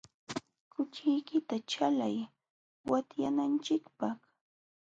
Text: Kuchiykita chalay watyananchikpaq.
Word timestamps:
Kuchiykita 0.73 1.55
chalay 1.69 2.17
watyananchikpaq. 2.89 4.17